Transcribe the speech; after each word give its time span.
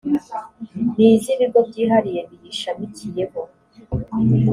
n 0.95 0.97
iz 1.09 1.23
ibigo 1.33 1.59
byihariye 1.69 2.21
biyishamikiyeho 2.29 3.41